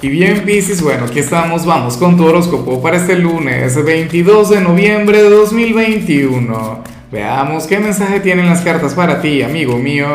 Y 0.00 0.10
bien, 0.10 0.44
Piscis, 0.44 0.80
bueno, 0.80 1.06
aquí 1.06 1.18
estamos, 1.18 1.66
vamos 1.66 1.96
con 1.96 2.16
tu 2.16 2.24
horóscopo 2.24 2.80
para 2.80 2.98
este 2.98 3.18
lunes 3.18 3.84
22 3.84 4.50
de 4.50 4.60
noviembre 4.60 5.20
de 5.20 5.28
2021. 5.28 6.84
Veamos 7.10 7.66
qué 7.66 7.80
mensaje 7.80 8.20
tienen 8.20 8.46
las 8.46 8.60
cartas 8.60 8.94
para 8.94 9.20
ti, 9.20 9.42
amigo 9.42 9.76
mío. 9.76 10.06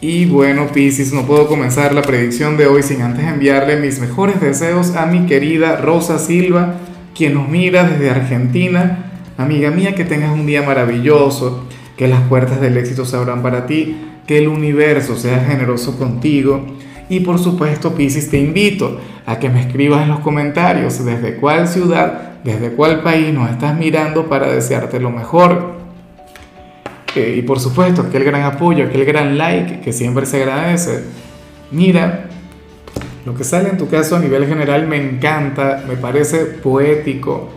Y 0.00 0.26
bueno, 0.26 0.66
Piscis, 0.72 1.12
no 1.12 1.24
puedo 1.24 1.46
comenzar 1.46 1.94
la 1.94 2.02
predicción 2.02 2.56
de 2.56 2.66
hoy 2.66 2.82
sin 2.82 3.00
antes 3.02 3.24
enviarle 3.24 3.76
mis 3.76 4.00
mejores 4.00 4.40
deseos 4.40 4.96
a 4.96 5.06
mi 5.06 5.26
querida 5.26 5.76
Rosa 5.76 6.18
Silva, 6.18 6.74
quien 7.14 7.34
nos 7.34 7.48
mira 7.48 7.84
desde 7.84 8.10
Argentina. 8.10 9.04
Amiga 9.38 9.70
mía, 9.70 9.94
que 9.94 10.04
tengas 10.04 10.32
un 10.32 10.46
día 10.46 10.62
maravilloso, 10.62 11.64
que 11.96 12.08
las 12.08 12.22
puertas 12.22 12.60
del 12.60 12.76
éxito 12.76 13.04
se 13.04 13.16
abran 13.16 13.40
para 13.40 13.66
ti, 13.66 13.96
que 14.26 14.38
el 14.38 14.48
universo 14.48 15.14
sea 15.14 15.44
generoso 15.44 15.96
contigo 15.96 16.66
y 17.08 17.20
por 17.20 17.38
supuesto, 17.38 17.94
Piscis, 17.94 18.30
te 18.30 18.38
invito 18.38 18.98
a 19.26 19.38
que 19.38 19.48
me 19.48 19.60
escribas 19.60 20.02
en 20.02 20.08
los 20.08 20.20
comentarios 20.20 21.04
desde 21.04 21.36
cuál 21.36 21.68
ciudad, 21.68 22.40
desde 22.42 22.72
cuál 22.72 23.02
país 23.02 23.32
nos 23.32 23.50
estás 23.50 23.78
mirando 23.78 24.28
para 24.28 24.48
desearte 24.48 24.98
lo 24.98 25.10
mejor. 25.10 25.76
Eh, 27.14 27.36
y 27.38 27.42
por 27.42 27.60
supuesto, 27.60 28.02
aquel 28.02 28.24
gran 28.24 28.42
apoyo, 28.42 28.84
aquel 28.84 29.04
gran 29.04 29.38
like 29.38 29.80
que 29.80 29.92
siempre 29.92 30.26
se 30.26 30.42
agradece. 30.42 31.04
Mira, 31.70 32.28
lo 33.24 33.34
que 33.34 33.44
sale 33.44 33.68
en 33.68 33.78
tu 33.78 33.88
caso 33.88 34.16
a 34.16 34.20
nivel 34.20 34.46
general 34.46 34.86
me 34.86 34.96
encanta, 34.96 35.84
me 35.88 35.96
parece 35.96 36.44
poético. 36.44 37.50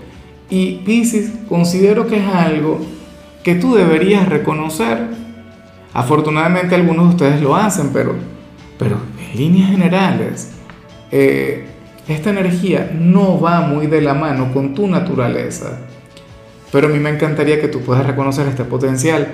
Y 0.49 0.77
Piscis, 0.85 1.31
considero 1.47 2.07
que 2.07 2.17
es 2.17 2.25
algo 2.25 2.79
que 3.43 3.55
tú 3.55 3.75
deberías 3.75 4.27
reconocer. 4.29 5.07
Afortunadamente 5.93 6.75
algunos 6.75 7.09
de 7.09 7.15
ustedes 7.15 7.41
lo 7.41 7.55
hacen, 7.55 7.89
pero, 7.91 8.15
pero 8.77 8.97
líneas 9.35 9.71
generales, 9.71 10.51
eh, 11.11 11.65
esta 12.07 12.29
energía 12.31 12.91
no 12.93 13.39
va 13.39 13.61
muy 13.61 13.87
de 13.87 14.01
la 14.01 14.13
mano 14.13 14.51
con 14.53 14.73
tu 14.73 14.87
naturaleza. 14.87 15.79
Pero 16.71 16.87
a 16.87 16.89
mí 16.89 16.99
me 16.99 17.09
encantaría 17.09 17.61
que 17.61 17.67
tú 17.67 17.81
puedas 17.81 18.05
reconocer 18.05 18.47
este 18.47 18.63
potencial. 18.63 19.27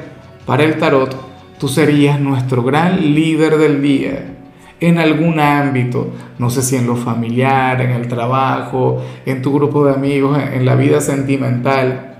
Para 0.46 0.64
el 0.64 0.78
tarot, 0.78 1.16
tú 1.60 1.68
serías 1.68 2.20
nuestro 2.20 2.64
gran 2.64 3.14
líder 3.14 3.58
del 3.58 3.82
día 3.82 4.36
en 4.80 4.98
algún 4.98 5.40
ámbito, 5.40 6.12
no 6.38 6.50
sé 6.50 6.62
si 6.62 6.76
en 6.76 6.86
lo 6.86 6.96
familiar, 6.96 7.80
en 7.82 7.92
el 7.92 8.08
trabajo, 8.08 9.02
en 9.26 9.42
tu 9.42 9.54
grupo 9.54 9.86
de 9.86 9.94
amigos, 9.94 10.38
en 10.38 10.66
la 10.66 10.76
vida 10.76 11.00
sentimental. 11.02 12.18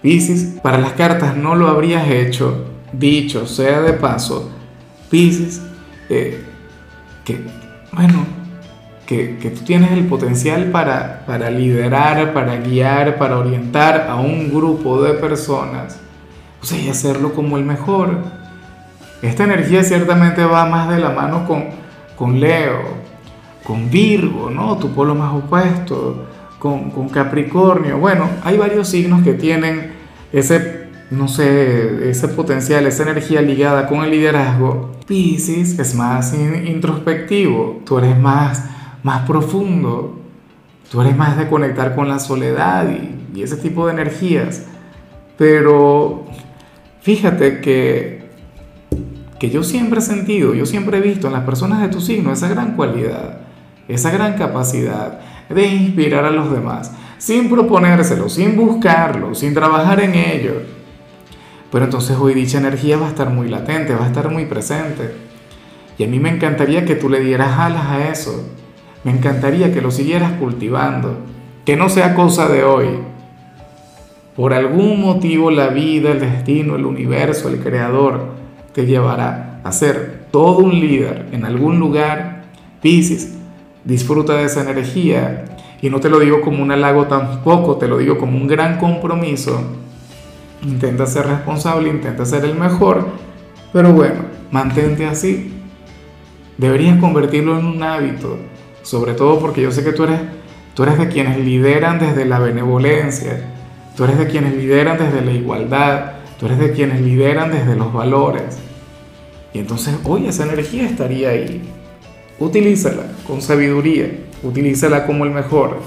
Piscis, 0.00 0.58
para 0.62 0.78
las 0.78 0.92
cartas 0.92 1.36
no 1.36 1.54
lo 1.54 1.68
habrías 1.68 2.08
hecho, 2.08 2.66
dicho 2.92 3.46
sea 3.46 3.80
de 3.80 3.92
paso, 3.94 4.50
Piscis, 5.10 5.60
eh, 6.08 6.42
que, 7.24 7.40
bueno, 7.92 8.24
que, 9.06 9.38
que, 9.38 9.50
tú 9.50 9.62
tienes 9.64 9.92
el 9.92 10.06
potencial 10.06 10.70
para, 10.70 11.24
para 11.26 11.50
liderar, 11.50 12.32
para 12.32 12.56
guiar, 12.56 13.18
para 13.18 13.38
orientar 13.38 14.06
a 14.08 14.16
un 14.16 14.52
grupo 14.52 15.02
de 15.02 15.14
personas, 15.14 16.00
o 16.60 16.64
sea, 16.64 16.78
y 16.78 16.88
hacerlo 16.88 17.32
como 17.34 17.58
el 17.58 17.64
mejor. 17.64 18.18
Esta 19.20 19.44
energía 19.44 19.84
ciertamente 19.84 20.44
va 20.44 20.66
más 20.66 20.88
de 20.88 20.98
la 20.98 21.10
mano 21.10 21.46
con, 21.46 21.66
con 22.16 22.40
Leo, 22.40 22.80
con 23.64 23.90
Virgo, 23.90 24.50
¿no? 24.50 24.76
Tu 24.78 24.92
polo 24.92 25.14
más 25.14 25.32
opuesto, 25.32 26.26
con, 26.58 26.90
con 26.90 27.08
Capricornio. 27.08 27.98
Bueno, 27.98 28.28
hay 28.42 28.56
varios 28.56 28.88
signos 28.88 29.22
que 29.22 29.34
tienen 29.34 29.92
ese 30.32 30.81
no 31.12 31.28
sé, 31.28 32.08
ese 32.10 32.28
potencial, 32.28 32.86
esa 32.86 33.02
energía 33.02 33.42
ligada 33.42 33.86
con 33.86 34.02
el 34.02 34.10
liderazgo, 34.10 34.92
Pisces 35.06 35.78
es 35.78 35.94
más 35.94 36.34
introspectivo, 36.34 37.82
tú 37.84 37.98
eres 37.98 38.18
más, 38.18 38.64
más 39.02 39.26
profundo, 39.26 40.18
tú 40.90 41.00
eres 41.02 41.16
más 41.16 41.36
de 41.36 41.48
conectar 41.48 41.94
con 41.94 42.08
la 42.08 42.18
soledad 42.18 42.88
y, 42.88 43.38
y 43.38 43.42
ese 43.42 43.56
tipo 43.56 43.86
de 43.86 43.92
energías. 43.92 44.64
Pero 45.36 46.24
fíjate 47.02 47.60
que, 47.60 48.30
que 49.38 49.50
yo 49.50 49.62
siempre 49.64 49.98
he 49.98 50.02
sentido, 50.02 50.54
yo 50.54 50.64
siempre 50.64 50.98
he 50.98 51.00
visto 51.02 51.26
en 51.26 51.34
las 51.34 51.44
personas 51.44 51.82
de 51.82 51.88
tu 51.88 52.00
signo 52.00 52.32
esa 52.32 52.48
gran 52.48 52.74
cualidad, 52.74 53.40
esa 53.86 54.10
gran 54.10 54.34
capacidad 54.38 55.20
de 55.50 55.66
inspirar 55.66 56.24
a 56.24 56.30
los 56.30 56.50
demás, 56.50 56.92
sin 57.18 57.50
proponérselo, 57.50 58.30
sin 58.30 58.56
buscarlo, 58.56 59.34
sin 59.34 59.52
trabajar 59.52 60.00
en 60.00 60.14
ello 60.14 60.71
pero 61.72 61.86
entonces 61.86 62.18
hoy 62.20 62.34
dicha 62.34 62.58
energía 62.58 62.98
va 62.98 63.06
a 63.06 63.08
estar 63.08 63.30
muy 63.30 63.48
latente, 63.48 63.94
va 63.94 64.04
a 64.04 64.08
estar 64.08 64.30
muy 64.30 64.44
presente. 64.44 65.14
Y 65.96 66.04
a 66.04 66.06
mí 66.06 66.20
me 66.20 66.28
encantaría 66.28 66.84
que 66.84 66.96
tú 66.96 67.08
le 67.08 67.20
dieras 67.20 67.58
alas 67.58 67.86
a 67.86 68.10
eso. 68.10 68.46
Me 69.04 69.10
encantaría 69.10 69.72
que 69.72 69.80
lo 69.80 69.90
siguieras 69.90 70.32
cultivando. 70.32 71.16
Que 71.64 71.76
no 71.76 71.88
sea 71.88 72.14
cosa 72.14 72.46
de 72.48 72.62
hoy. 72.62 72.88
Por 74.36 74.52
algún 74.52 75.00
motivo 75.00 75.50
la 75.50 75.68
vida, 75.68 76.12
el 76.12 76.20
destino, 76.20 76.76
el 76.76 76.84
universo, 76.84 77.48
el 77.48 77.60
creador 77.60 78.34
te 78.74 78.84
llevará 78.84 79.60
a 79.64 79.72
ser 79.72 80.26
todo 80.30 80.58
un 80.58 80.78
líder 80.78 81.28
en 81.32 81.46
algún 81.46 81.78
lugar. 81.78 82.44
Piscis, 82.82 83.38
disfruta 83.82 84.34
de 84.34 84.44
esa 84.44 84.60
energía. 84.60 85.46
Y 85.80 85.88
no 85.88 86.00
te 86.00 86.10
lo 86.10 86.18
digo 86.18 86.42
como 86.42 86.62
un 86.62 86.70
halago 86.70 87.06
tampoco, 87.06 87.76
te 87.76 87.88
lo 87.88 87.96
digo 87.96 88.18
como 88.18 88.36
un 88.36 88.46
gran 88.46 88.78
compromiso 88.78 89.78
intenta 90.62 91.06
ser 91.06 91.26
responsable, 91.26 91.88
intenta 91.88 92.24
ser 92.24 92.44
el 92.44 92.54
mejor, 92.54 93.08
pero 93.72 93.92
bueno, 93.92 94.24
mantente 94.50 95.06
así. 95.06 95.52
Deberías 96.58 96.98
convertirlo 97.00 97.58
en 97.58 97.66
un 97.66 97.82
hábito, 97.82 98.38
sobre 98.82 99.14
todo 99.14 99.38
porque 99.40 99.62
yo 99.62 99.72
sé 99.72 99.82
que 99.82 99.92
tú 99.92 100.04
eres, 100.04 100.20
tú 100.74 100.84
eres 100.84 100.98
de 100.98 101.08
quienes 101.08 101.38
lideran 101.38 101.98
desde 101.98 102.24
la 102.24 102.38
benevolencia, 102.38 103.42
tú 103.96 104.04
eres 104.04 104.18
de 104.18 104.26
quienes 104.26 104.54
lideran 104.54 104.98
desde 104.98 105.24
la 105.24 105.32
igualdad, 105.32 106.12
tú 106.38 106.46
eres 106.46 106.58
de 106.58 106.72
quienes 106.72 107.00
lideran 107.00 107.50
desde 107.50 107.74
los 107.74 107.92
valores. 107.92 108.58
Y 109.52 109.58
entonces 109.58 109.96
hoy 110.04 110.26
esa 110.26 110.44
energía 110.44 110.84
estaría 110.84 111.30
ahí. 111.30 111.62
Utilízala 112.38 113.04
con 113.26 113.42
sabiduría, 113.42 114.10
utilízala 114.42 115.06
como 115.06 115.24
el 115.24 115.30
mejor. 115.30 115.78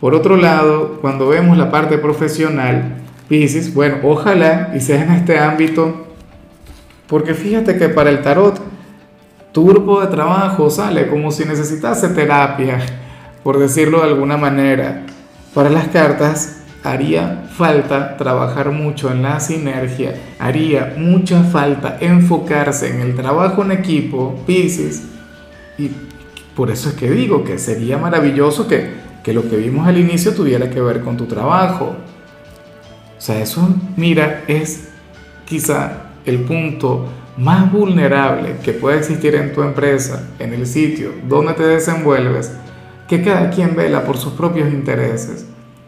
Por 0.00 0.14
otro 0.14 0.36
lado, 0.36 0.98
cuando 1.02 1.28
vemos 1.28 1.58
la 1.58 1.70
parte 1.70 1.98
profesional, 1.98 2.96
Pisces, 3.28 3.74
bueno, 3.74 3.98
ojalá 4.02 4.72
y 4.74 4.80
sea 4.80 5.04
en 5.04 5.10
este 5.12 5.38
ámbito, 5.38 6.06
porque 7.06 7.34
fíjate 7.34 7.76
que 7.76 7.90
para 7.90 8.08
el 8.08 8.22
tarot, 8.22 8.60
tu 9.52 9.66
grupo 9.66 10.00
de 10.00 10.06
trabajo 10.06 10.70
sale 10.70 11.08
como 11.08 11.30
si 11.30 11.44
necesitase 11.44 12.08
terapia, 12.08 12.78
por 13.44 13.58
decirlo 13.58 13.98
de 13.98 14.08
alguna 14.08 14.38
manera. 14.38 15.04
Para 15.52 15.68
las 15.68 15.88
cartas, 15.88 16.62
haría 16.82 17.48
falta 17.54 18.16
trabajar 18.16 18.70
mucho 18.70 19.12
en 19.12 19.22
la 19.22 19.38
sinergia, 19.38 20.14
haría 20.38 20.94
mucha 20.96 21.42
falta 21.42 21.98
enfocarse 22.00 22.88
en 22.88 23.02
el 23.02 23.14
trabajo 23.14 23.62
en 23.62 23.72
equipo, 23.72 24.40
Pisces, 24.46 25.02
y 25.76 25.90
por 26.56 26.70
eso 26.70 26.88
es 26.88 26.94
que 26.94 27.10
digo 27.10 27.44
que 27.44 27.58
sería 27.58 27.98
maravilloso 27.98 28.66
que 28.66 29.09
que 29.22 29.32
lo 29.32 29.48
que 29.48 29.56
vimos 29.56 29.86
al 29.86 29.98
inicio 29.98 30.34
tuviera 30.34 30.70
que 30.70 30.80
ver 30.80 31.00
con 31.02 31.16
tu 31.16 31.26
trabajo. 31.26 31.96
O 33.16 33.20
sea, 33.20 33.40
eso, 33.40 33.68
mira, 33.96 34.44
es 34.46 34.88
quizá 35.44 36.10
el 36.24 36.40
punto 36.40 37.06
más 37.36 37.70
vulnerable 37.72 38.56
que 38.62 38.72
puede 38.72 38.98
existir 38.98 39.34
en 39.34 39.52
tu 39.52 39.62
empresa, 39.62 40.28
en 40.38 40.52
el 40.54 40.66
sitio 40.66 41.12
donde 41.28 41.54
te 41.54 41.62
desenvuelves, 41.62 42.52
que 43.08 43.22
cada 43.22 43.50
quien 43.50 43.74
vela 43.74 44.04
por 44.04 44.16
sus 44.16 44.32
propios 44.34 44.72
intereses. 44.72 45.46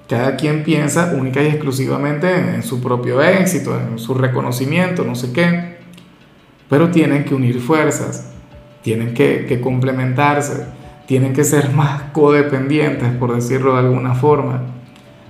Cada 0.09 0.37
quien 0.37 0.63
piensa 0.63 1.15
única 1.17 1.43
y 1.43 1.47
exclusivamente 1.47 2.35
en, 2.35 2.63
su 2.63 2.83
propio 2.83 3.23
éxito, 3.23 3.79
en 3.79 3.99
su 3.99 4.13
reconocimiento, 4.13 5.05
no 5.05 5.15
sé 5.15 5.33
qué. 5.33 5.79
Pero 6.69 6.91
tienen 6.91 7.25
que 7.25 7.35
unir 7.35 7.61
fuerzas, 7.61 8.31
tienen 8.83 9.15
que, 9.15 9.47
que 9.47 9.61
complementarse 9.61 10.67
tienen 11.13 11.35
que 11.35 11.45
ser 11.45 11.71
más 11.75 12.05
codependientes, 12.15 13.11
por 13.17 13.35
decirlo 13.35 13.75
de 13.75 13.81
alguna 13.81 14.15
forma. 14.15 14.63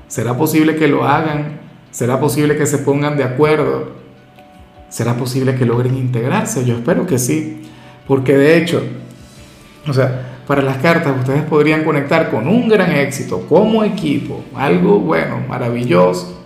¿Será 0.07 0.37
posible 0.37 0.77
que 0.77 0.87
lo 0.87 1.05
hagan? 1.05 1.59
¿Será 1.91 2.21
posible 2.21 2.57
que 2.57 2.67
se 2.67 2.79
pongan 2.79 3.17
de 3.17 3.25
acuerdo? 3.25 3.91
¿Será 4.89 5.17
posible 5.17 5.57
que 5.57 5.67
logren 5.67 5.97
integrarse? 5.97 6.65
Yo 6.65 6.77
espero 6.77 7.05
que 7.05 7.19
sí, 7.19 7.63
porque 8.07 8.37
de 8.37 8.59
hecho, 8.59 8.81
o 9.89 9.93
sea, 9.93 10.39
para 10.47 10.63
las 10.63 10.77
cartas 10.77 11.19
ustedes 11.19 11.43
podrían 11.43 11.83
conectar 11.83 12.31
con 12.31 12.47
un 12.47 12.69
gran 12.69 12.93
éxito 12.93 13.45
como 13.49 13.83
equipo, 13.83 14.41
algo 14.55 15.01
bueno, 15.01 15.41
maravilloso, 15.49 16.45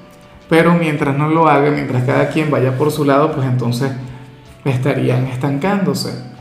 pero 0.49 0.73
mientras 0.73 1.15
no 1.15 1.29
lo 1.29 1.47
hagan, 1.47 1.75
mientras 1.75 2.05
cada 2.05 2.31
quien 2.31 2.51
vaya 2.51 2.79
por 2.79 2.91
su 2.91 3.05
lado, 3.05 3.33
pues 3.33 3.47
entonces 3.47 3.93
estarían 4.65 5.27
estancándose. 5.27 6.36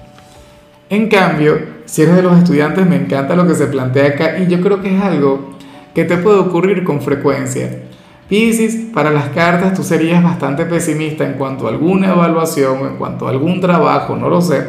En 0.89 1.07
cambio, 1.09 1.57
si 1.85 2.03
eres 2.03 2.15
de 2.15 2.21
los 2.21 2.37
estudiantes, 2.37 2.85
me 2.85 2.95
encanta 2.95 3.35
lo 3.35 3.47
que 3.47 3.55
se 3.55 3.65
plantea 3.65 4.07
acá 4.07 4.37
y 4.37 4.47
yo 4.47 4.61
creo 4.61 4.81
que 4.81 4.95
es 4.95 5.01
algo 5.01 5.55
que 5.95 6.03
te 6.03 6.17
puede 6.17 6.37
ocurrir 6.37 6.83
con 6.83 7.01
frecuencia. 7.01 7.83
Piscis, 8.29 8.91
para 8.93 9.09
las 9.09 9.29
cartas 9.29 9.73
tú 9.73 9.83
serías 9.83 10.23
bastante 10.23 10.65
pesimista 10.65 11.25
en 11.25 11.33
cuanto 11.33 11.65
a 11.65 11.69
alguna 11.69 12.11
evaluación, 12.11 12.79
en 12.87 12.97
cuanto 12.97 13.27
a 13.27 13.31
algún 13.31 13.61
trabajo, 13.61 14.15
no 14.15 14.29
lo 14.29 14.41
sé. 14.41 14.63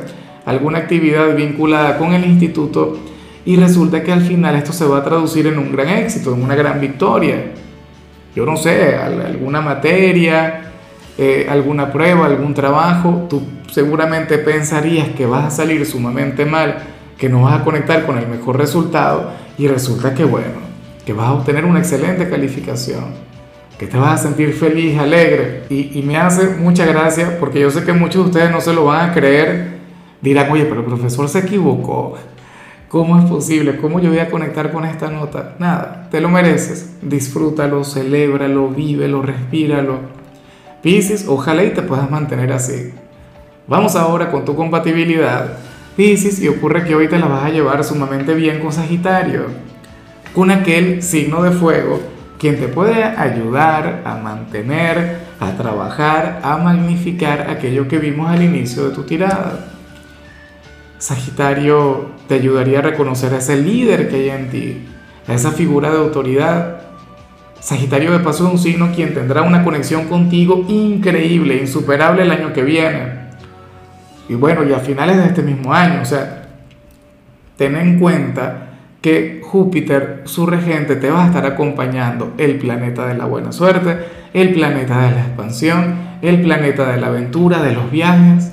alguna 0.46 0.78
actividad 0.78 1.34
vinculada 1.34 1.98
con 1.98 2.12
el 2.12 2.24
instituto 2.24 2.96
y 3.44 3.56
resulta 3.56 4.02
que 4.02 4.12
al 4.12 4.22
final 4.22 4.54
esto 4.54 4.72
se 4.72 4.86
va 4.86 4.98
a 4.98 5.04
traducir 5.04 5.46
en 5.48 5.58
un 5.58 5.72
gran 5.72 5.88
éxito, 5.88 6.34
en 6.34 6.42
una 6.42 6.54
gran 6.54 6.80
victoria. 6.80 7.52
Yo 8.34 8.46
no 8.46 8.56
sé, 8.56 8.94
alguna 8.96 9.60
materia, 9.60 10.65
eh, 11.18 11.46
alguna 11.48 11.92
prueba, 11.92 12.26
algún 12.26 12.54
trabajo, 12.54 13.26
tú 13.28 13.42
seguramente 13.70 14.38
pensarías 14.38 15.08
que 15.10 15.26
vas 15.26 15.44
a 15.44 15.50
salir 15.50 15.84
sumamente 15.86 16.44
mal, 16.44 16.78
que 17.18 17.28
no 17.28 17.42
vas 17.42 17.60
a 17.60 17.64
conectar 17.64 18.04
con 18.06 18.18
el 18.18 18.28
mejor 18.28 18.58
resultado 18.58 19.30
y 19.58 19.68
resulta 19.68 20.14
que 20.14 20.24
bueno, 20.24 20.60
que 21.04 21.12
vas 21.12 21.28
a 21.28 21.32
obtener 21.32 21.64
una 21.64 21.78
excelente 21.78 22.28
calificación 22.28 23.26
que 23.78 23.86
te 23.86 23.98
vas 23.98 24.20
a 24.20 24.22
sentir 24.28 24.54
feliz, 24.54 24.98
alegre. 24.98 25.64
Y, 25.68 25.98
y, 25.98 26.02
me 26.02 26.16
hace 26.16 26.46
mucha 26.46 26.86
gracia 26.86 27.38
porque 27.38 27.60
yo 27.60 27.70
sé 27.70 27.84
que 27.84 27.92
muchos 27.92 28.24
de 28.24 28.30
ustedes 28.30 28.50
no 28.50 28.62
se 28.62 28.72
lo 28.72 28.86
van 28.86 29.10
a 29.10 29.12
creer 29.12 29.76
dirán, 30.20 30.50
oye, 30.50 30.64
pero 30.64 30.80
el 30.80 30.86
profesor 30.86 31.28
se 31.28 31.40
equivocó. 31.40 32.16
¿Cómo 32.88 33.18
es 33.18 33.24
posible? 33.26 33.76
¿Cómo 33.76 34.00
yo 34.00 34.10
voy 34.10 34.20
a 34.20 34.30
conectar 34.30 34.72
con 34.72 34.84
esta 34.84 35.10
nota? 35.10 35.56
Nada, 35.58 36.08
te 36.10 36.20
lo 36.20 36.28
mereces. 36.28 36.96
Disfrútalo, 37.02 37.84
celébralo, 37.84 38.68
vívelo, 38.68 39.22
respíralo. 39.22 39.98
Piscis, 40.86 41.26
ojalá 41.26 41.64
y 41.64 41.70
te 41.70 41.82
puedas 41.82 42.08
mantener 42.08 42.52
así. 42.52 42.92
Vamos 43.66 43.96
ahora 43.96 44.30
con 44.30 44.44
tu 44.44 44.54
compatibilidad. 44.54 45.58
Piscis, 45.96 46.40
y 46.40 46.46
ocurre 46.46 46.84
que 46.84 46.94
hoy 46.94 47.08
te 47.08 47.18
la 47.18 47.26
vas 47.26 47.42
a 47.42 47.48
llevar 47.50 47.82
sumamente 47.82 48.34
bien 48.34 48.60
con 48.60 48.72
Sagitario, 48.72 49.46
con 50.32 50.52
aquel 50.52 51.02
signo 51.02 51.42
de 51.42 51.50
fuego, 51.50 52.00
quien 52.38 52.60
te 52.60 52.68
puede 52.68 53.02
ayudar 53.02 54.02
a 54.04 54.14
mantener, 54.18 55.22
a 55.40 55.56
trabajar, 55.56 56.38
a 56.44 56.56
magnificar 56.56 57.50
aquello 57.50 57.88
que 57.88 57.98
vimos 57.98 58.30
al 58.30 58.44
inicio 58.44 58.88
de 58.88 58.94
tu 58.94 59.02
tirada. 59.02 59.66
Sagitario 60.98 62.10
te 62.28 62.36
ayudaría 62.36 62.78
a 62.78 62.82
reconocer 62.82 63.34
a 63.34 63.38
ese 63.38 63.56
líder 63.56 64.08
que 64.08 64.14
hay 64.14 64.30
en 64.30 64.50
ti, 64.50 64.86
a 65.26 65.34
esa 65.34 65.50
figura 65.50 65.90
de 65.90 65.98
autoridad. 65.98 66.85
Sagitario 67.66 68.12
de 68.12 68.20
paso 68.20 68.46
es 68.46 68.52
un 68.52 68.58
signo 68.60 68.92
quien 68.94 69.12
tendrá 69.12 69.42
una 69.42 69.64
conexión 69.64 70.04
contigo 70.04 70.64
increíble, 70.68 71.56
insuperable 71.56 72.22
el 72.22 72.30
año 72.30 72.52
que 72.52 72.62
viene. 72.62 73.26
Y 74.28 74.34
bueno, 74.34 74.62
y 74.62 74.72
a 74.72 74.78
finales 74.78 75.16
de 75.16 75.24
este 75.24 75.42
mismo 75.42 75.74
año, 75.74 76.00
o 76.00 76.04
sea, 76.04 76.46
ten 77.56 77.74
en 77.74 77.98
cuenta 77.98 78.68
que 79.00 79.40
Júpiter, 79.42 80.22
su 80.26 80.46
regente, 80.46 80.94
te 80.94 81.10
va 81.10 81.24
a 81.24 81.26
estar 81.26 81.44
acompañando, 81.44 82.34
el 82.38 82.56
planeta 82.60 83.04
de 83.08 83.14
la 83.14 83.24
buena 83.24 83.50
suerte, 83.50 83.98
el 84.32 84.52
planeta 84.52 85.00
de 85.00 85.10
la 85.10 85.22
expansión, 85.22 85.96
el 86.22 86.42
planeta 86.42 86.88
de 86.92 87.00
la 87.00 87.08
aventura, 87.08 87.60
de 87.64 87.72
los 87.72 87.90
viajes. 87.90 88.52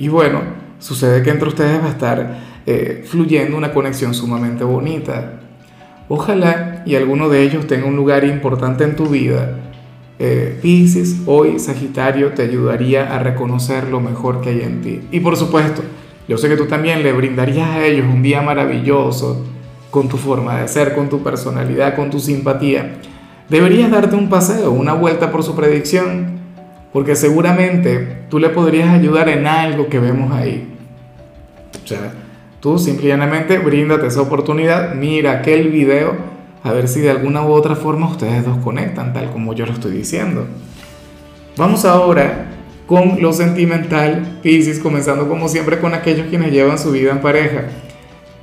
Y 0.00 0.08
bueno, 0.08 0.40
sucede 0.80 1.22
que 1.22 1.30
entre 1.30 1.46
ustedes 1.46 1.80
va 1.80 1.86
a 1.86 1.90
estar 1.90 2.38
eh, 2.66 3.04
fluyendo 3.06 3.56
una 3.56 3.72
conexión 3.72 4.12
sumamente 4.12 4.64
bonita. 4.64 5.34
Ojalá 6.08 6.67
y 6.86 6.94
alguno 6.94 7.28
de 7.28 7.42
ellos 7.42 7.66
tenga 7.66 7.86
un 7.86 7.96
lugar 7.96 8.24
importante 8.24 8.84
en 8.84 8.96
tu 8.96 9.06
vida. 9.06 9.58
Eh, 10.18 10.58
Pisces, 10.60 11.18
hoy 11.26 11.58
Sagitario 11.58 12.32
te 12.32 12.42
ayudaría 12.42 13.14
a 13.14 13.18
reconocer 13.18 13.88
lo 13.88 14.00
mejor 14.00 14.40
que 14.40 14.50
hay 14.50 14.62
en 14.62 14.80
ti. 14.80 15.00
Y 15.12 15.20
por 15.20 15.36
supuesto, 15.36 15.82
yo 16.26 16.38
sé 16.38 16.48
que 16.48 16.56
tú 16.56 16.66
también 16.66 17.02
le 17.02 17.12
brindarías 17.12 17.68
a 17.68 17.84
ellos 17.84 18.06
un 18.12 18.22
día 18.22 18.42
maravilloso 18.42 19.44
con 19.90 20.08
tu 20.08 20.16
forma 20.16 20.60
de 20.60 20.68
ser, 20.68 20.94
con 20.94 21.08
tu 21.08 21.22
personalidad, 21.22 21.94
con 21.94 22.10
tu 22.10 22.18
simpatía. 22.18 22.96
Deberías 23.48 23.90
darte 23.90 24.16
un 24.16 24.28
paseo, 24.28 24.72
una 24.72 24.92
vuelta 24.92 25.30
por 25.30 25.42
su 25.42 25.54
predicción 25.54 26.38
porque 26.92 27.16
seguramente 27.16 28.24
tú 28.28 28.38
le 28.38 28.48
podrías 28.48 28.88
ayudar 28.90 29.28
en 29.28 29.46
algo 29.46 29.88
que 29.88 29.98
vemos 29.98 30.32
ahí. 30.32 30.74
O 31.84 31.86
sea, 31.86 32.12
tú 32.60 32.78
simplemente 32.78 33.58
bríndate 33.58 34.06
esa 34.06 34.22
oportunidad, 34.22 34.94
mira 34.94 35.32
aquel 35.32 35.68
video, 35.68 36.16
a 36.62 36.72
ver 36.72 36.88
si 36.88 37.00
de 37.00 37.10
alguna 37.10 37.42
u 37.42 37.52
otra 37.52 37.76
forma 37.76 38.08
ustedes 38.08 38.44
dos 38.44 38.58
conectan, 38.58 39.12
tal 39.12 39.30
como 39.30 39.54
yo 39.54 39.66
lo 39.66 39.72
estoy 39.72 39.92
diciendo. 39.92 40.46
Vamos 41.56 41.84
ahora 41.84 42.46
con 42.86 43.20
lo 43.20 43.32
sentimental, 43.32 44.38
Pisces, 44.42 44.78
comenzando 44.80 45.28
como 45.28 45.48
siempre 45.48 45.78
con 45.78 45.94
aquellos 45.94 46.26
quienes 46.28 46.52
llevan 46.52 46.78
su 46.78 46.90
vida 46.90 47.10
en 47.12 47.20
pareja. 47.20 47.64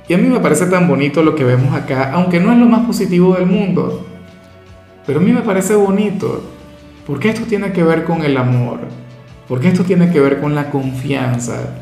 Y 0.08 0.14
a 0.14 0.18
mí 0.18 0.28
me 0.28 0.38
parece 0.38 0.66
tan 0.66 0.86
bonito 0.86 1.22
lo 1.22 1.34
que 1.34 1.42
vemos 1.42 1.74
acá, 1.74 2.12
aunque 2.12 2.38
no 2.38 2.52
es 2.52 2.58
lo 2.58 2.66
más 2.66 2.86
positivo 2.86 3.34
del 3.34 3.46
mundo. 3.46 4.06
Pero 5.04 5.18
a 5.18 5.22
mí 5.22 5.32
me 5.32 5.42
parece 5.42 5.74
bonito 5.74 6.42
porque 7.06 7.28
esto 7.28 7.44
tiene 7.46 7.72
que 7.72 7.82
ver 7.82 8.04
con 8.04 8.22
el 8.24 8.36
amor, 8.36 8.80
porque 9.48 9.68
esto 9.68 9.84
tiene 9.84 10.10
que 10.10 10.20
ver 10.20 10.40
con 10.40 10.54
la 10.54 10.70
confianza, 10.70 11.74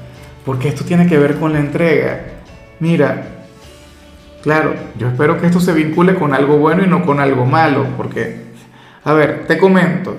porque 0.45 0.69
esto 0.69 0.85
tiene 0.85 1.07
que 1.07 1.19
ver 1.19 1.39
con 1.39 1.53
la 1.53 1.61
entrega. 1.61 2.27
Mira, 2.81 3.34
claro, 4.45 4.75
yo 4.97 5.09
espero 5.09 5.41
que 5.41 5.47
esto 5.47 5.59
se 5.59 5.73
vincule 5.73 6.15
con 6.15 6.33
algo 6.33 6.59
bueno 6.59 6.85
y 6.85 6.87
no 6.87 7.05
con 7.05 7.19
algo 7.19 7.45
malo, 7.47 7.87
porque, 7.97 8.45
a 9.03 9.13
ver, 9.13 9.47
te 9.49 9.59
comento, 9.59 10.15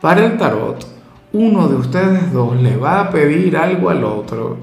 para 0.00 0.24
el 0.24 0.38
tarot, 0.38 0.86
uno 1.32 1.68
de 1.68 1.74
ustedes 1.74 2.32
dos 2.32 2.60
le 2.60 2.76
va 2.76 3.00
a 3.00 3.10
pedir 3.10 3.56
algo 3.56 3.90
al 3.90 4.04
otro 4.04 4.56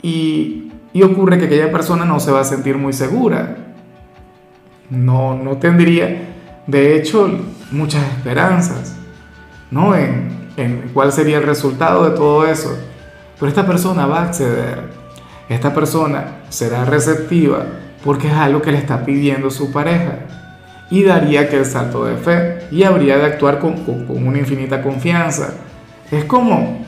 y, 0.00 0.72
y 0.92 1.02
ocurre 1.02 1.38
que 1.38 1.46
aquella 1.46 1.70
persona 1.70 2.04
no 2.04 2.18
se 2.20 2.32
va 2.32 2.40
a 2.40 2.44
sentir 2.44 2.78
muy 2.78 2.92
segura. 2.92 3.58
No, 4.88 5.34
no 5.34 5.56
tendría, 5.56 6.34
de 6.66 6.96
hecho, 6.96 7.28
muchas 7.72 8.02
esperanzas, 8.04 8.96
¿no? 9.70 9.94
En, 9.94 10.48
en 10.56 10.90
cuál 10.94 11.12
sería 11.12 11.38
el 11.38 11.42
resultado 11.42 12.08
de 12.08 12.16
todo 12.16 12.46
eso. 12.46 12.76
Pero 13.38 13.48
esta 13.48 13.66
persona 13.66 14.06
va 14.06 14.20
a 14.20 14.24
acceder, 14.26 14.84
esta 15.48 15.74
persona 15.74 16.38
será 16.48 16.84
receptiva 16.84 17.64
porque 18.04 18.28
es 18.28 18.34
algo 18.34 18.62
que 18.62 18.72
le 18.72 18.78
está 18.78 19.04
pidiendo 19.04 19.50
su 19.50 19.72
pareja 19.72 20.18
y 20.90 21.02
daría 21.02 21.42
aquel 21.42 21.64
salto 21.64 22.04
de 22.04 22.16
fe 22.16 22.58
y 22.70 22.84
habría 22.84 23.16
de 23.16 23.24
actuar 23.24 23.58
con, 23.58 23.74
una 24.08 24.38
infinita 24.38 24.82
confianza. 24.82 25.54
Es 26.10 26.24
como, 26.24 26.84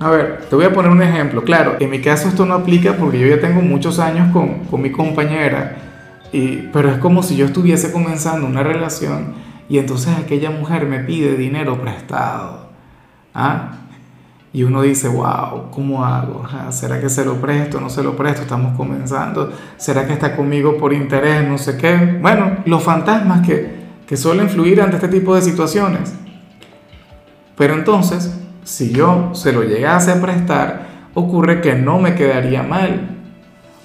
a 0.00 0.10
ver, 0.10 0.40
te 0.48 0.56
voy 0.56 0.64
a 0.64 0.72
poner 0.72 0.90
un 0.90 1.02
ejemplo. 1.02 1.44
Claro, 1.44 1.76
en 1.78 1.90
mi 1.90 2.00
caso 2.00 2.28
esto 2.28 2.46
no 2.46 2.54
aplica 2.54 2.94
porque 2.94 3.20
yo 3.20 3.28
ya 3.28 3.40
tengo 3.40 3.62
muchos 3.62 3.98
años 3.98 4.32
con, 4.32 4.64
con 4.64 4.82
mi 4.82 4.90
compañera, 4.90 5.76
y, 6.32 6.68
pero 6.72 6.90
es 6.90 6.98
como 6.98 7.22
si 7.22 7.36
yo 7.36 7.46
estuviese 7.46 7.92
comenzando 7.92 8.46
una 8.46 8.62
relación 8.62 9.34
y 9.68 9.78
entonces 9.78 10.14
aquella 10.16 10.50
mujer 10.50 10.86
me 10.86 11.00
pide 11.00 11.36
dinero 11.36 11.80
prestado. 11.80 12.70
¿Ah? 13.32 13.76
Y 14.52 14.64
uno 14.64 14.82
dice, 14.82 15.06
wow, 15.06 15.70
¿cómo 15.70 16.04
hago? 16.04 16.44
¿Será 16.70 17.00
que 17.00 17.08
se 17.08 17.24
lo 17.24 17.34
presto? 17.40 17.80
¿No 17.80 17.88
se 17.88 18.02
lo 18.02 18.16
presto? 18.16 18.42
Estamos 18.42 18.76
comenzando. 18.76 19.52
¿Será 19.76 20.06
que 20.06 20.12
está 20.12 20.34
conmigo 20.34 20.76
por 20.76 20.92
interés? 20.92 21.46
No 21.46 21.56
sé 21.56 21.76
qué. 21.76 22.18
Bueno, 22.20 22.56
los 22.64 22.82
fantasmas 22.82 23.46
que, 23.46 23.76
que 24.08 24.16
suelen 24.16 24.48
fluir 24.48 24.82
ante 24.82 24.96
este 24.96 25.06
tipo 25.08 25.36
de 25.36 25.42
situaciones. 25.42 26.14
Pero 27.56 27.74
entonces, 27.74 28.36
si 28.64 28.90
yo 28.90 29.30
se 29.34 29.52
lo 29.52 29.62
llegase 29.62 30.10
a 30.10 30.20
prestar, 30.20 30.86
ocurre 31.14 31.60
que 31.60 31.74
no 31.76 32.00
me 32.00 32.16
quedaría 32.16 32.64
mal. 32.64 33.18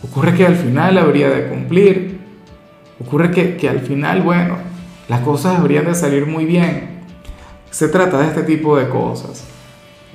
Ocurre 0.03 0.33
que 0.33 0.47
al 0.47 0.55
final 0.55 0.97
habría 0.97 1.29
de 1.29 1.47
cumplir. 1.47 2.21
Ocurre 2.99 3.29
que, 3.29 3.55
que 3.55 3.69
al 3.69 3.81
final, 3.81 4.23
bueno, 4.23 4.55
las 5.09 5.19
cosas 5.19 5.59
habrían 5.59 5.85
de 5.85 5.93
salir 5.93 6.25
muy 6.25 6.45
bien. 6.45 7.01
Se 7.69 7.87
trata 7.87 8.17
de 8.17 8.27
este 8.27 8.41
tipo 8.41 8.75
de 8.77 8.89
cosas. 8.89 9.54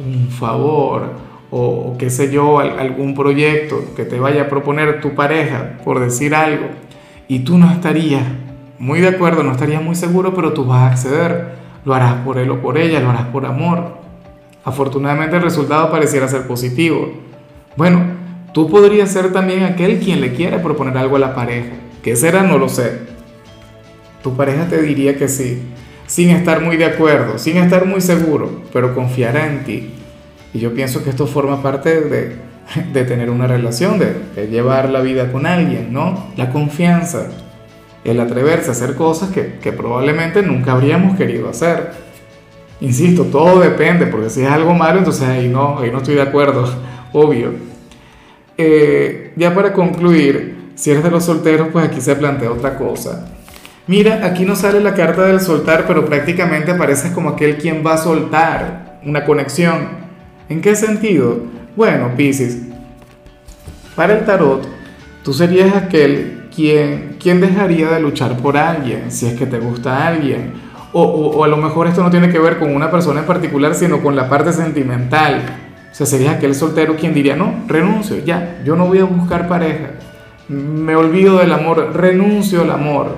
Un 0.04 0.28
favor 0.30 1.30
o, 1.50 1.96
qué 1.98 2.10
sé 2.10 2.32
yo, 2.32 2.60
algún 2.60 3.14
proyecto 3.14 3.82
que 3.96 4.04
te 4.04 4.20
vaya 4.20 4.42
a 4.42 4.48
proponer 4.48 5.00
tu 5.00 5.14
pareja, 5.14 5.78
por 5.84 5.98
decir 5.98 6.34
algo, 6.34 6.66
y 7.26 7.40
tú 7.40 7.58
no 7.58 7.70
estarías 7.70 8.22
muy 8.78 9.00
de 9.00 9.08
acuerdo, 9.08 9.42
no 9.42 9.52
estarías 9.52 9.82
muy 9.82 9.94
seguro, 9.94 10.34
pero 10.34 10.52
tú 10.52 10.64
vas 10.64 10.82
a 10.82 10.86
acceder. 10.92 11.60
Lo 11.84 11.94
harás 11.94 12.14
por 12.24 12.38
él 12.38 12.50
o 12.50 12.60
por 12.60 12.78
ella, 12.78 13.00
lo 13.00 13.10
harás 13.10 13.26
por 13.26 13.46
amor. 13.46 13.98
Afortunadamente 14.64 15.36
el 15.36 15.42
resultado 15.42 15.90
pareciera 15.90 16.28
ser 16.28 16.46
positivo. 16.46 17.10
Bueno, 17.76 18.00
tú 18.52 18.68
podrías 18.70 19.10
ser 19.10 19.32
también 19.32 19.64
aquel 19.64 19.98
quien 19.98 20.20
le 20.20 20.34
quiere 20.34 20.58
proponer 20.58 20.96
algo 20.98 21.16
a 21.16 21.20
la 21.20 21.34
pareja. 21.34 21.70
¿Qué 22.02 22.16
será? 22.16 22.42
No 22.42 22.58
lo 22.58 22.68
sé 22.68 23.10
tu 24.22 24.36
pareja 24.36 24.68
te 24.68 24.82
diría 24.82 25.16
que 25.16 25.28
sí, 25.28 25.62
sin 26.10 26.30
estar 26.30 26.60
muy 26.60 26.76
de 26.76 26.86
acuerdo, 26.86 27.38
sin 27.38 27.56
estar 27.56 27.86
muy 27.86 28.00
seguro, 28.00 28.62
pero 28.72 28.96
confiará 28.96 29.46
en 29.46 29.62
ti. 29.62 29.90
Y 30.52 30.58
yo 30.58 30.74
pienso 30.74 31.04
que 31.04 31.10
esto 31.10 31.28
forma 31.28 31.62
parte 31.62 32.00
de, 32.00 32.34
de 32.92 33.04
tener 33.04 33.30
una 33.30 33.46
relación, 33.46 34.00
de, 34.00 34.16
de, 34.34 34.48
llevar 34.48 34.90
la 34.90 35.02
vida 35.02 35.30
con 35.30 35.46
alguien, 35.46 35.92
¿no? 35.92 36.32
La 36.36 36.50
confianza, 36.50 37.28
el 38.02 38.18
atreverse 38.18 38.70
a 38.70 38.72
hacer 38.72 38.96
cosas 38.96 39.30
que, 39.30 39.58
que 39.62 39.70
probablemente 39.70 40.42
nunca 40.42 40.72
habríamos 40.72 41.16
querido 41.16 41.48
hacer. 41.48 41.92
Insisto, 42.80 43.26
todo 43.26 43.60
depende, 43.60 44.08
porque 44.08 44.30
si 44.30 44.42
es 44.42 44.50
algo 44.50 44.74
malo, 44.74 44.98
entonces 44.98 45.28
ahí 45.28 45.46
no, 45.46 45.78
ahí 45.78 45.92
no 45.92 45.98
estoy 45.98 46.16
de 46.16 46.22
acuerdo, 46.22 46.68
obvio. 47.12 47.52
Eh, 48.58 49.32
ya 49.36 49.54
para 49.54 49.72
concluir, 49.72 50.72
si 50.74 50.90
eres 50.90 51.04
de 51.04 51.10
los 51.12 51.24
solteros, 51.24 51.68
pues 51.72 51.86
aquí 51.86 52.00
se 52.00 52.16
plantea 52.16 52.50
otra 52.50 52.76
cosa. 52.76 53.28
Mira, 53.90 54.24
aquí 54.24 54.44
no 54.44 54.54
sale 54.54 54.78
la 54.78 54.94
carta 54.94 55.24
del 55.24 55.40
soltar, 55.40 55.84
pero 55.88 56.06
prácticamente 56.06 56.70
aparece 56.70 57.12
como 57.12 57.30
aquel 57.30 57.56
quien 57.56 57.84
va 57.84 57.94
a 57.94 57.98
soltar 57.98 59.00
una 59.04 59.24
conexión. 59.24 59.88
¿En 60.48 60.60
qué 60.60 60.76
sentido? 60.76 61.38
Bueno, 61.74 62.12
Piscis, 62.16 62.68
para 63.96 64.16
el 64.16 64.24
tarot, 64.24 64.64
tú 65.24 65.32
serías 65.32 65.74
aquel 65.74 66.44
quien, 66.54 67.16
quien 67.18 67.40
dejaría 67.40 67.88
de 67.88 67.98
luchar 67.98 68.36
por 68.36 68.56
alguien, 68.56 69.10
si 69.10 69.26
es 69.26 69.34
que 69.36 69.46
te 69.46 69.58
gusta 69.58 70.06
alguien. 70.06 70.52
O, 70.92 71.02
o, 71.02 71.42
a 71.42 71.48
lo 71.48 71.56
mejor 71.56 71.88
esto 71.88 72.04
no 72.04 72.10
tiene 72.12 72.30
que 72.30 72.38
ver 72.38 72.60
con 72.60 72.72
una 72.72 72.92
persona 72.92 73.18
en 73.18 73.26
particular, 73.26 73.74
sino 73.74 74.00
con 74.00 74.14
la 74.14 74.28
parte 74.28 74.52
sentimental. 74.52 75.42
O 75.90 75.94
sea, 75.96 76.06
serías 76.06 76.36
aquel 76.36 76.54
soltero 76.54 76.94
quien 76.94 77.12
diría, 77.12 77.34
no, 77.34 77.64
renuncio, 77.66 78.18
ya, 78.24 78.60
yo 78.64 78.76
no 78.76 78.86
voy 78.86 79.00
a 79.00 79.04
buscar 79.04 79.48
pareja. 79.48 79.94
Me 80.46 80.94
olvido 80.94 81.38
del 81.38 81.50
amor, 81.50 81.90
renuncio 81.92 82.62
al 82.62 82.70
amor. 82.70 83.16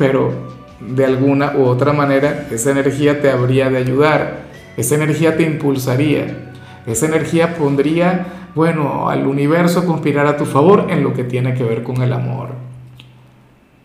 Pero 0.00 0.32
de 0.80 1.04
alguna 1.04 1.52
u 1.56 1.62
otra 1.62 1.92
manera, 1.92 2.48
esa 2.50 2.72
energía 2.72 3.20
te 3.20 3.30
habría 3.30 3.70
de 3.70 3.76
ayudar, 3.76 4.46
esa 4.76 4.96
energía 4.96 5.36
te 5.36 5.44
impulsaría 5.44 6.50
esa 6.86 7.06
energía 7.06 7.54
pondría, 7.54 8.26
bueno, 8.54 9.08
al 9.08 9.26
universo 9.26 9.84
conspirar 9.84 10.26
a 10.26 10.36
tu 10.36 10.44
favor 10.44 10.86
en 10.90 11.02
lo 11.02 11.12
que 11.12 11.24
tiene 11.24 11.54
que 11.54 11.62
ver 11.62 11.82
con 11.82 12.02
el 12.02 12.12
amor. 12.12 12.48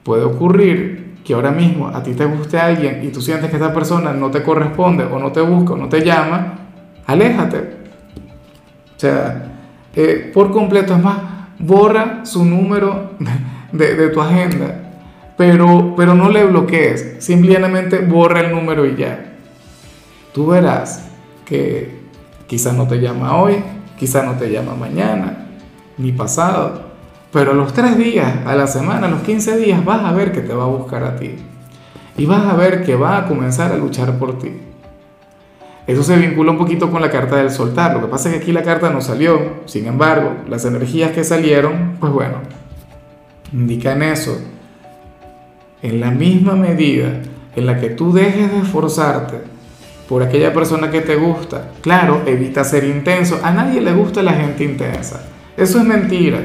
Puede 0.04 0.24
ocurrir 0.24 1.16
que 1.24 1.34
ahora 1.34 1.52
mismo 1.52 1.88
a 1.88 2.04
ti 2.04 2.14
te 2.14 2.26
guste 2.26 2.58
alguien 2.60 3.02
y 3.04 3.10
tú 3.10 3.22
sientes 3.22 3.50
que 3.50 3.56
esta 3.56 3.74
persona 3.74 4.14
no 4.14 4.32
te 4.32 4.44
corresponde 4.44 5.04
o 5.04 5.20
no 5.20 5.32
te 5.32 5.42
busca 5.42 5.74
o 5.74 5.78
no 5.78 5.90
te 5.90 6.04
llama, 6.06 6.54
aléjate. 7.06 7.58
O 8.96 9.00
sea, 9.00 9.52
eh, 9.96 10.32
por 10.34 10.52
completo, 10.52 10.96
es 10.96 11.04
más, 11.04 11.18
borra 11.60 12.26
su 12.26 12.46
número 12.46 13.12
de, 13.72 13.96
de 13.96 14.10
tu 14.10 14.22
agenda, 14.22 14.85
pero, 15.38 15.94
pero 15.96 16.14
no 16.16 16.30
le 16.30 16.46
bloquees, 16.46 17.18
simplemente 17.20 18.00
borra 18.00 18.42
el 18.42 18.52
número 18.52 18.86
y 18.86 18.96
ya. 18.96 19.34
Tú 20.34 20.48
verás 20.48 21.08
que 21.46 22.06
Quizás 22.48 22.76
no 22.76 22.88
te 22.88 23.00
llama 23.00 23.38
hoy, 23.38 23.64
quizás 23.98 24.24
no 24.24 24.34
te 24.34 24.52
llama 24.52 24.76
mañana, 24.76 25.48
ni 25.98 26.12
pasado, 26.12 26.84
pero 27.32 27.54
los 27.54 27.74
tres 27.74 27.98
días, 27.98 28.32
a 28.46 28.56
la 28.56 28.68
semana, 28.68 29.08
los 29.08 29.22
15 29.24 29.58
días, 29.58 29.84
vas 29.84 30.04
a 30.04 30.12
ver 30.12 30.32
que 30.32 30.42
te 30.42 30.54
va 30.54 30.66
a 30.66 30.68
buscar 30.68 31.04
a 31.04 31.16
ti. 31.16 31.36
Y 32.18 32.26
vas 32.26 32.46
a 32.46 32.56
ver 32.56 32.86
que 32.86 32.96
va 32.96 33.18
a 33.18 33.26
comenzar 33.26 33.72
a 33.72 33.78
luchar 33.78 34.18
por 34.20 34.38
ti. 34.40 34.52
Eso 35.88 36.04
se 36.04 36.16
vincula 36.16 36.52
un 36.52 36.58
poquito 36.58 36.90
con 36.90 37.02
la 37.02 37.10
carta 37.10 37.36
del 37.36 37.52
soltar. 37.52 37.94
Lo 37.94 38.02
que 38.02 38.08
pasa 38.08 38.30
es 38.30 38.36
que 38.36 38.42
aquí 38.42 38.52
la 38.54 38.64
carta 38.64 38.90
no 38.90 39.02
salió. 39.02 39.64
Sin 39.66 39.86
embargo, 39.86 40.34
las 40.48 40.64
energías 40.66 41.12
que 41.12 41.24
salieron, 41.24 41.98
pues 42.00 42.14
bueno, 42.14 42.38
indican 43.52 44.02
eso. 44.02 44.40
En 45.86 46.00
la 46.00 46.10
misma 46.10 46.56
medida 46.56 47.22
en 47.56 47.68
la 47.68 47.80
que 47.80 47.92
tú 47.92 48.12
dejes 48.12 48.52
de 48.52 48.58
esforzarte 48.58 49.36
por 50.10 50.24
aquella 50.24 50.52
persona 50.52 50.90
que 50.90 51.02
te 51.02 51.16
gusta. 51.16 51.74
Claro, 51.82 52.24
evita 52.26 52.64
ser 52.64 52.86
intenso. 52.86 53.40
A 53.44 53.52
nadie 53.52 53.82
le 53.82 53.94
gusta 53.94 54.24
la 54.24 54.34
gente 54.34 54.64
intensa. 54.64 55.28
Eso 55.56 55.78
es 55.78 55.86
mentira. 55.86 56.40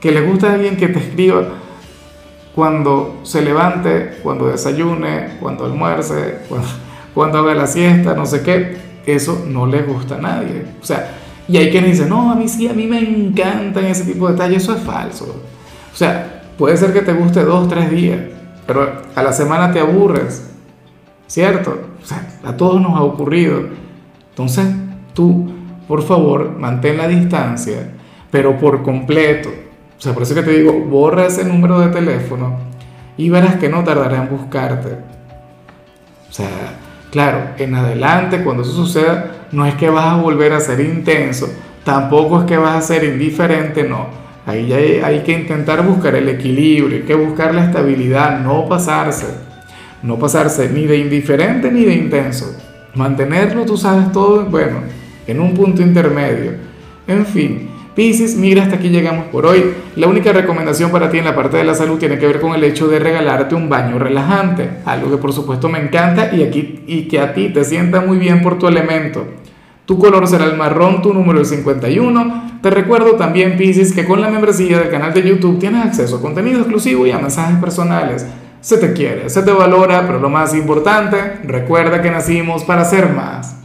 Que 0.00 0.12
le 0.12 0.20
gusta 0.20 0.50
a 0.50 0.54
alguien 0.54 0.76
que 0.76 0.86
te 0.86 1.00
escriba 1.00 1.42
cuando 2.54 3.18
se 3.24 3.42
levante, 3.42 4.18
cuando 4.22 4.46
desayune, 4.46 5.38
cuando 5.40 5.64
almuerce, 5.64 6.38
cuando, 7.14 7.38
haga 7.38 7.54
la 7.54 7.66
siesta, 7.66 8.14
no 8.14 8.26
sé 8.26 8.42
qué. 8.42 8.76
Eso 9.04 9.44
no 9.48 9.66
le 9.66 9.82
gusta 9.82 10.14
a 10.14 10.18
nadie. 10.18 10.66
O 10.80 10.84
sea, 10.84 11.16
y 11.48 11.56
hay 11.56 11.68
quienes 11.72 11.98
dicen, 11.98 12.10
no, 12.10 12.30
a 12.30 12.36
mí 12.36 12.46
sí, 12.46 12.68
a 12.68 12.74
mí 12.74 12.86
me 12.86 13.00
encantan 13.00 13.86
ese 13.86 14.04
tipo 14.04 14.28
de 14.28 14.34
detalles. 14.34 14.62
Eso 14.62 14.76
es 14.76 14.84
falso. 14.84 15.42
O 15.92 15.96
sea, 15.96 16.44
puede 16.56 16.76
ser 16.76 16.92
que 16.92 17.02
te 17.02 17.12
guste 17.12 17.42
dos, 17.42 17.66
tres 17.66 17.90
días, 17.90 18.20
pero 18.66 19.02
a 19.14 19.22
la 19.22 19.32
semana 19.32 19.72
te 19.72 19.80
aburres 19.80 20.52
¿cierto? 21.32 21.78
O 22.02 22.04
sea, 22.04 22.28
a 22.44 22.54
todos 22.58 22.78
nos 22.78 22.94
ha 22.94 23.02
ocurrido. 23.02 23.62
Entonces, 24.28 24.66
tú, 25.14 25.50
por 25.88 26.02
favor, 26.02 26.58
mantén 26.58 26.98
la 26.98 27.08
distancia, 27.08 27.90
pero 28.30 28.58
por 28.58 28.82
completo. 28.82 29.48
O 29.96 30.00
sea, 30.00 30.12
por 30.12 30.24
eso 30.24 30.34
que 30.34 30.42
te 30.42 30.50
digo, 30.50 30.72
borra 30.80 31.26
ese 31.26 31.44
número 31.44 31.80
de 31.80 31.88
teléfono 31.88 32.58
y 33.16 33.30
verás 33.30 33.56
que 33.56 33.70
no 33.70 33.82
tardará 33.82 34.18
en 34.18 34.28
buscarte. 34.28 34.90
O 36.28 36.32
sea, 36.32 36.48
claro, 37.10 37.52
en 37.56 37.76
adelante, 37.76 38.44
cuando 38.44 38.62
eso 38.62 38.72
suceda, 38.72 39.46
no 39.52 39.64
es 39.64 39.74
que 39.76 39.88
vas 39.88 40.08
a 40.08 40.16
volver 40.16 40.52
a 40.52 40.60
ser 40.60 40.80
intenso, 40.80 41.48
tampoco 41.82 42.40
es 42.40 42.44
que 42.44 42.58
vas 42.58 42.76
a 42.76 42.82
ser 42.82 43.04
indiferente, 43.04 43.84
no. 43.84 44.06
Ahí 44.44 44.72
hay, 44.72 45.00
hay 45.04 45.20
que 45.20 45.32
intentar 45.32 45.86
buscar 45.86 46.14
el 46.16 46.28
equilibrio, 46.28 46.96
hay 46.96 47.04
que 47.04 47.14
buscar 47.14 47.54
la 47.54 47.66
estabilidad, 47.66 48.40
no 48.40 48.68
pasarse. 48.68 49.26
No 50.02 50.18
pasarse 50.18 50.68
ni 50.68 50.86
de 50.86 50.98
indiferente 50.98 51.70
ni 51.70 51.84
de 51.84 51.94
intenso. 51.94 52.56
Mantenerlo, 52.94 53.64
tú 53.64 53.76
sabes 53.76 54.10
todo, 54.10 54.44
bueno, 54.46 54.80
en 55.26 55.40
un 55.40 55.54
punto 55.54 55.80
intermedio. 55.80 56.54
En 57.06 57.24
fin, 57.24 57.68
Pisces, 57.94 58.36
mira, 58.36 58.62
hasta 58.62 58.76
aquí 58.76 58.88
llegamos 58.88 59.26
por 59.26 59.46
hoy. 59.46 59.74
La 59.96 60.08
única 60.08 60.32
recomendación 60.32 60.90
para 60.90 61.10
ti 61.10 61.18
en 61.18 61.24
la 61.26 61.36
parte 61.36 61.58
de 61.58 61.64
la 61.64 61.74
salud 61.74 61.98
tiene 61.98 62.18
que 62.18 62.26
ver 62.26 62.40
con 62.40 62.54
el 62.54 62.64
hecho 62.64 62.88
de 62.88 62.98
regalarte 62.98 63.54
un 63.54 63.68
baño 63.68 63.98
relajante, 63.98 64.70
algo 64.86 65.10
que 65.10 65.18
por 65.18 65.32
supuesto 65.32 65.68
me 65.68 65.78
encanta 65.78 66.30
y 66.32 67.02
que 67.02 67.20
a 67.20 67.32
ti 67.32 67.50
te 67.50 67.64
sienta 67.64 68.00
muy 68.00 68.16
bien 68.16 68.42
por 68.42 68.58
tu 68.58 68.66
elemento. 68.66 69.26
Tu 69.92 69.98
color 69.98 70.26
será 70.26 70.46
el 70.46 70.56
marrón, 70.56 71.02
tu 71.02 71.12
número 71.12 71.38
el 71.38 71.44
51. 71.44 72.60
Te 72.62 72.70
recuerdo 72.70 73.16
también, 73.16 73.58
Pisces, 73.58 73.92
que 73.92 74.06
con 74.06 74.22
la 74.22 74.30
membresía 74.30 74.78
del 74.78 74.88
canal 74.88 75.12
de 75.12 75.22
YouTube 75.22 75.58
tienes 75.58 75.84
acceso 75.84 76.16
a 76.16 76.20
contenido 76.22 76.60
exclusivo 76.60 77.06
y 77.06 77.10
a 77.10 77.18
mensajes 77.18 77.58
personales 77.58 78.26
se 78.62 78.78
te 78.78 78.94
quiere, 78.94 79.28
se 79.28 79.42
te 79.42 79.52
valora, 79.52 80.06
pero 80.06 80.18
lo 80.18 80.30
más 80.30 80.54
importante, 80.54 81.40
recuerda 81.44 82.00
que 82.00 82.10
nacimos 82.10 82.64
para 82.64 82.86
ser 82.86 83.10
más. 83.10 83.61